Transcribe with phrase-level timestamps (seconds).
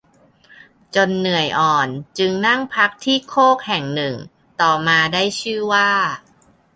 [0.95, 4.15] จนเหนื่อยอ่อนจึงนั่งพักที่โคกแห่งหนึ่ง
[4.61, 5.89] ต่อมาได้ชื่อว่า